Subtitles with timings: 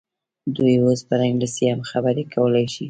[0.55, 2.79] دوی اوس پر انګلیسي هم خبرې کولای شي.